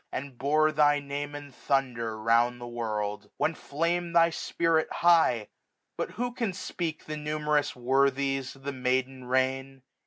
[0.11, 3.25] And bore thy name in thunder round the world.
[3.39, 5.47] 14.95 Then flam'd thy spirit high:
[5.95, 9.83] but who can speak The numerous worthies of the Maiden Reign